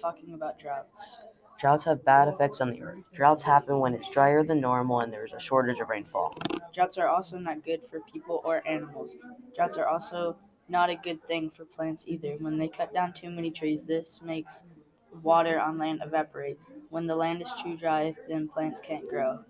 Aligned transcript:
talking 0.00 0.32
about 0.32 0.58
droughts. 0.58 1.18
Droughts 1.60 1.84
have 1.84 2.02
bad 2.06 2.26
effects 2.26 2.62
on 2.62 2.70
the 2.70 2.82
earth. 2.82 3.04
Droughts 3.12 3.42
happen 3.42 3.78
when 3.78 3.92
it's 3.92 4.08
drier 4.08 4.42
than 4.42 4.62
normal 4.62 5.00
and 5.00 5.12
there's 5.12 5.34
a 5.34 5.40
shortage 5.40 5.78
of 5.78 5.90
rainfall. 5.90 6.34
Droughts 6.74 6.96
are 6.96 7.08
also 7.08 7.36
not 7.36 7.62
good 7.62 7.82
for 7.90 8.00
people 8.10 8.40
or 8.44 8.66
animals. 8.66 9.16
Droughts 9.54 9.76
are 9.76 9.86
also 9.86 10.36
not 10.70 10.88
a 10.88 10.96
good 10.96 11.22
thing 11.26 11.50
for 11.50 11.66
plants 11.66 12.08
either. 12.08 12.36
When 12.40 12.56
they 12.56 12.66
cut 12.66 12.94
down 12.94 13.12
too 13.12 13.28
many 13.28 13.50
trees, 13.50 13.84
this 13.84 14.22
makes 14.24 14.64
water 15.22 15.60
on 15.60 15.76
land 15.76 16.00
evaporate. 16.02 16.58
When 16.88 17.06
the 17.06 17.14
land 17.14 17.42
is 17.42 17.52
too 17.62 17.76
dry, 17.76 18.14
then 18.26 18.48
plants 18.48 18.80
can't 18.80 19.06
grow. 19.06 19.40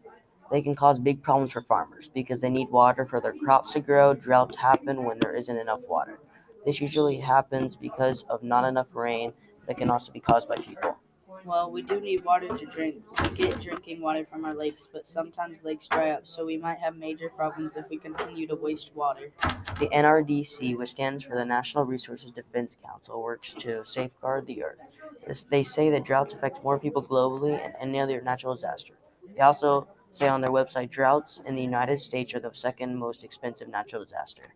They 0.50 0.62
can 0.62 0.74
cause 0.74 0.98
big 0.98 1.22
problems 1.22 1.52
for 1.52 1.60
farmers 1.60 2.08
because 2.08 2.40
they 2.40 2.50
need 2.50 2.70
water 2.70 3.06
for 3.06 3.20
their 3.20 3.34
crops 3.34 3.70
to 3.74 3.80
grow. 3.80 4.14
Droughts 4.14 4.56
happen 4.56 5.04
when 5.04 5.20
there 5.20 5.32
isn't 5.32 5.56
enough 5.56 5.82
water. 5.88 6.18
This 6.64 6.80
usually 6.80 7.18
happens 7.18 7.76
because 7.76 8.22
of 8.24 8.42
not 8.42 8.64
enough 8.64 8.94
rain 8.94 9.32
that 9.66 9.76
can 9.76 9.90
also 9.90 10.12
be 10.12 10.20
caused 10.20 10.48
by 10.48 10.56
people. 10.56 10.96
Well, 11.44 11.70
we 11.70 11.82
do 11.82 12.00
need 12.00 12.24
water 12.24 12.48
to 12.48 12.66
drink, 12.66 13.02
to 13.16 13.34
get 13.34 13.60
drinking 13.60 14.00
water 14.00 14.24
from 14.24 14.46
our 14.46 14.54
lakes, 14.54 14.88
but 14.90 15.06
sometimes 15.06 15.62
lakes 15.62 15.86
dry 15.86 16.10
up, 16.10 16.26
so 16.26 16.46
we 16.46 16.56
might 16.56 16.78
have 16.78 16.96
major 16.96 17.28
problems 17.28 17.76
if 17.76 17.88
we 17.90 17.98
continue 17.98 18.46
to 18.46 18.54
waste 18.54 18.94
water. 18.94 19.30
The 19.78 19.90
NRDC, 19.92 20.74
which 20.74 20.90
stands 20.90 21.22
for 21.24 21.34
the 21.34 21.44
National 21.44 21.84
Resources 21.84 22.30
Defense 22.30 22.78
Council, 22.82 23.22
works 23.22 23.52
to 23.54 23.84
safeguard 23.84 24.46
the 24.46 24.64
earth. 24.64 24.78
This, 25.26 25.44
they 25.44 25.62
say 25.64 25.90
that 25.90 26.04
droughts 26.04 26.32
affect 26.32 26.64
more 26.64 26.78
people 26.78 27.02
globally 27.02 27.60
than 27.60 27.74
any 27.78 28.00
other 28.00 28.22
natural 28.22 28.54
disaster. 28.54 28.94
They 29.34 29.40
also 29.42 29.86
say 30.10 30.28
on 30.28 30.40
their 30.40 30.50
website 30.50 30.88
droughts 30.90 31.40
in 31.44 31.56
the 31.56 31.62
United 31.62 32.00
States 32.00 32.34
are 32.34 32.40
the 32.40 32.54
second 32.54 32.96
most 32.96 33.22
expensive 33.22 33.68
natural 33.68 34.02
disaster. 34.02 34.54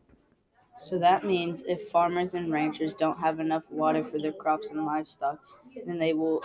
So 0.81 0.99
that 0.99 1.25
means 1.25 1.63
if 1.67 1.89
farmers 1.89 2.35
and 2.35 2.53
ranchers 2.53 2.95
don't 2.95 3.19
have 3.19 3.41
enough 3.41 3.65
water 3.71 4.05
for 4.05 4.19
their 4.19 4.33
crops 4.33 4.71
and 4.71 4.85
livestock, 4.87 5.39
then 5.87 5.99
they 5.99 6.13
will 6.13 6.43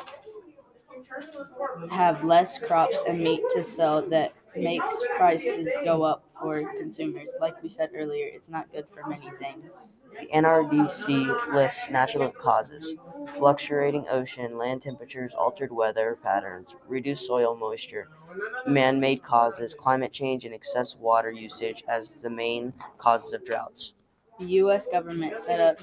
have 1.92 2.24
less 2.24 2.58
crops 2.60 2.98
and 3.08 3.20
meat 3.24 3.42
to 3.52 3.64
sell 3.64 4.02
that 4.10 4.34
makes 4.56 5.02
prices 5.18 5.70
go 5.84 6.04
up 6.04 6.24
for 6.30 6.64
consumers. 6.78 7.32
Like 7.40 7.62
we 7.64 7.70
said 7.70 7.90
earlier, 7.96 8.28
it's 8.28 8.50
not 8.50 8.72
good 8.72 8.88
for 8.88 9.08
many 9.10 9.30
things. 9.40 9.98
The 10.20 10.28
NRDC 10.32 11.28
lists 11.54 11.90
natural 11.90 12.32
causes 12.32 12.94
fluctuating 13.38 14.06
ocean, 14.12 14.58
land 14.58 14.84
temperatures, 14.84 15.34
altered 15.34 15.72
weather 15.72 16.18
patterns, 16.22 16.76
reduced 16.88 17.26
soil 17.26 17.56
moisture, 17.56 18.08
man 18.68 19.00
made 19.00 19.24
causes, 19.24 19.74
climate 19.76 20.12
change, 20.14 20.46
and 20.46 20.54
excess 20.54 20.96
water 20.98 21.32
usage 21.32 21.84
as 21.88 22.22
the 22.22 22.30
main 22.30 22.74
causes 22.98 23.34
of 23.34 23.44
droughts. 23.46 23.94
The 24.40 24.46
U.S. 24.46 24.88
government 24.88 25.38
set 25.38 25.60
up 25.60 25.76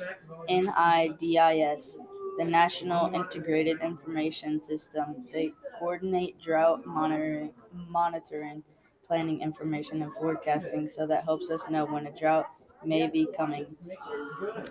NIDIS, 0.48 1.98
the 2.39 2.45
National 2.45 3.15
Integrated 3.15 3.81
Information 3.81 4.61
System. 4.61 5.25
They 5.33 5.53
coordinate 5.79 6.41
drought 6.41 6.84
monitoring, 6.84 7.53
monitoring, 7.89 8.62
planning 9.07 9.41
information, 9.41 10.03
and 10.03 10.12
forecasting, 10.15 10.89
so 10.89 11.07
that 11.07 11.25
helps 11.25 11.51
us 11.51 11.70
know 11.70 11.84
when 11.84 12.07
a 12.07 12.19
drought 12.19 12.47
may 12.84 13.07
be 13.09 13.27
coming 13.37 13.67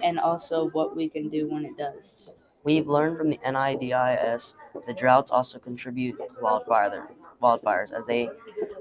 and 0.04 0.20
also 0.20 0.70
what 0.72 0.96
we 0.96 1.08
can 1.08 1.30
do 1.30 1.48
when 1.48 1.66
it 1.66 1.78
does. 1.78 2.34
We've 2.64 2.88
learned 2.88 3.18
from 3.18 3.30
the 3.30 3.38
NIDIS 3.38 4.56
that 4.86 4.98
droughts 4.98 5.32
also 5.32 5.60
contribute 5.60 6.18
to 6.18 6.42
wildfire, 6.42 7.08
wildfires 7.42 7.94
as 7.94 8.06
they 8.08 8.30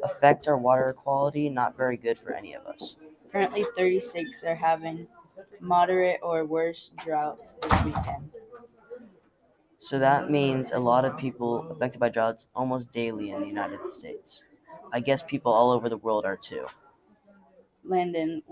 affect 0.03 0.49
our 0.49 0.59
water 0.59 0.93
quality, 0.93 1.49
not 1.49 1.77
very 1.77 1.97
good 1.97 2.19
for 2.19 2.33
any 2.33 2.55
of 2.55 2.67
us. 2.67 2.97
Currently, 3.31 3.65
36 3.77 4.45
are 4.45 4.57
having 4.57 5.09
moderate 5.61 6.21
or 6.23 6.45
worse 6.45 6.91
droughts 6.99 7.55
this 7.55 7.85
weekend. 7.85 8.33
So 9.81 9.99
that 9.99 10.31
means 10.31 10.71
a 10.71 10.79
lot 10.79 11.05
of 11.05 11.19
people 11.19 11.69
affected 11.71 11.99
by 11.99 12.11
droughts 12.11 12.47
almost 12.55 12.93
daily 12.93 13.31
in 13.31 13.41
the 13.41 13.49
United 13.49 13.93
States. 13.93 14.45
I 14.93 15.01
guess 15.01 15.23
people 15.25 15.53
all 15.53 15.71
over 15.73 15.89
the 15.89 15.97
world 15.97 16.25
are 16.25 16.37
too. 16.37 16.69
Landon, 17.83 18.43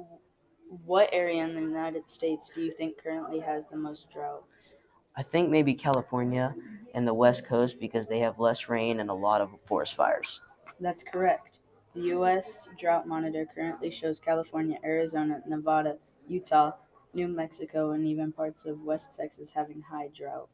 what 0.84 1.08
area 1.12 1.44
in 1.44 1.54
the 1.54 1.60
United 1.60 2.08
States 2.08 2.50
do 2.50 2.62
you 2.62 2.72
think 2.72 2.98
currently 2.98 3.41
has 3.41 3.69
the 3.69 3.76
most 3.76 4.10
droughts? 4.10 4.76
I 5.16 5.22
think 5.25 5.50
maybe 5.50 5.75
California 5.75 6.54
and 6.94 7.08
the 7.08 7.14
West 7.14 7.44
Coast 7.44 7.81
because 7.81 8.08
they 8.08 8.20
have 8.20 8.38
less 8.38 8.69
rain 8.69 9.00
and 9.00 9.10
a 9.10 9.14
lot 9.14 9.41
of 9.41 9.58
forest 9.66 9.94
fires. 9.94 10.41
That's 10.81 11.04
correct. 11.04 11.60
The 11.96 12.08
U.S. 12.08 12.68
Drought 12.78 13.08
Monitor 13.08 13.46
currently 13.46 13.90
shows 13.90 14.20
California, 14.20 14.78
Arizona, 14.84 15.42
Nevada, 15.46 15.96
Utah, 16.28 16.72
New 17.14 17.26
Mexico, 17.26 17.92
and 17.92 18.06
even 18.06 18.32
parts 18.32 18.66
of 18.66 18.82
West 18.82 19.14
Texas 19.14 19.52
having 19.52 19.80
high 19.80 20.08
drought. 20.08 20.50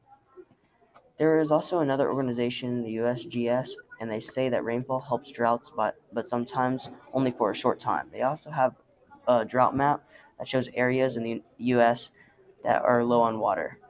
There 1.16 1.41
is 1.41 1.50
also 1.50 1.80
another 1.80 2.08
organization, 2.08 2.84
the 2.84 2.97
USGS, 2.98 3.75
and 3.98 4.08
they 4.08 4.20
say 4.20 4.48
that 4.50 4.62
rainfall 4.62 5.00
helps 5.00 5.32
droughts, 5.32 5.72
but, 5.75 5.97
but 6.12 6.28
sometimes 6.28 6.91
only 7.12 7.32
for 7.32 7.50
a 7.50 7.56
short 7.56 7.80
time. 7.80 8.10
They 8.12 8.22
also 8.22 8.50
have 8.53 8.76
a 9.26 9.44
drought 9.44 9.74
map 9.74 10.09
that 10.38 10.47
shows 10.47 10.69
areas 10.74 11.16
in 11.16 11.24
the 11.24 11.42
U.S. 11.59 12.12
that 12.62 12.82
are 12.82 13.03
low 13.03 13.20
on 13.20 13.41
water. 13.41 13.80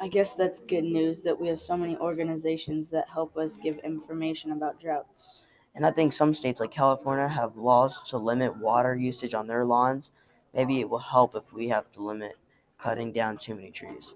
I 0.00 0.08
guess 0.08 0.34
that's 0.34 0.60
good 0.60 0.84
news 0.84 1.20
that 1.22 1.40
we 1.40 1.48
have 1.48 1.60
so 1.60 1.76
many 1.76 1.96
organizations 1.98 2.88
that 2.90 3.10
help 3.10 3.36
us 3.36 3.58
give 3.58 3.78
information 3.80 4.50
about 4.50 4.80
droughts. 4.80 5.45
And 5.76 5.84
I 5.84 5.90
think 5.90 6.14
some 6.14 6.32
states 6.32 6.58
like 6.58 6.70
California 6.70 7.28
have 7.28 7.56
laws 7.56 8.02
to 8.08 8.16
limit 8.16 8.56
water 8.56 8.96
usage 8.96 9.34
on 9.34 9.46
their 9.46 9.64
lawns. 9.64 10.10
Maybe 10.54 10.80
it 10.80 10.88
will 10.88 10.98
help 10.98 11.34
if 11.36 11.52
we 11.52 11.68
have 11.68 11.90
to 11.92 12.02
limit 12.02 12.36
cutting 12.78 13.12
down 13.12 13.36
too 13.36 13.54
many 13.54 13.70
trees. 13.70 14.14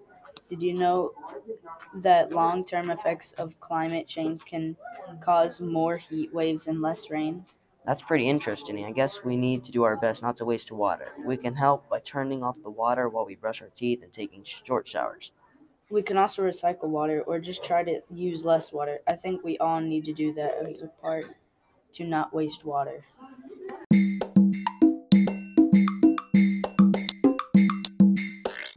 Did 0.48 0.62
you 0.62 0.72
know 0.72 1.12
that 1.94 2.32
long 2.32 2.64
term 2.64 2.90
effects 2.90 3.32
of 3.34 3.60
climate 3.60 4.08
change 4.08 4.44
can 4.46 4.76
cause 5.20 5.60
more 5.60 5.98
heat 5.98 6.32
waves 6.32 6.66
and 6.66 6.80
less 6.80 7.10
rain? 7.10 7.44
That's 7.84 8.02
pretty 8.02 8.28
interesting. 8.28 8.82
I 8.84 8.92
guess 8.92 9.22
we 9.22 9.36
need 9.36 9.64
to 9.64 9.72
do 9.72 9.82
our 9.82 9.96
best 9.96 10.22
not 10.22 10.36
to 10.36 10.46
waste 10.46 10.72
water. 10.72 11.12
We 11.24 11.36
can 11.36 11.54
help 11.54 11.88
by 11.88 12.00
turning 12.00 12.42
off 12.42 12.62
the 12.62 12.70
water 12.70 13.08
while 13.08 13.26
we 13.26 13.36
brush 13.36 13.60
our 13.60 13.68
teeth 13.68 14.02
and 14.02 14.12
taking 14.12 14.44
short 14.44 14.88
showers. 14.88 15.32
We 15.90 16.02
can 16.02 16.16
also 16.16 16.42
recycle 16.42 16.88
water 16.88 17.22
or 17.22 17.38
just 17.38 17.64
try 17.64 17.82
to 17.84 18.00
use 18.10 18.44
less 18.44 18.72
water. 18.72 19.00
I 19.08 19.16
think 19.16 19.42
we 19.44 19.58
all 19.58 19.80
need 19.80 20.04
to 20.06 20.12
do 20.12 20.32
that 20.34 20.54
as 20.54 20.82
a 20.82 20.86
part 20.86 21.26
to 21.94 22.04
not 22.04 22.32
waste 22.34 22.64
water. 22.64 23.04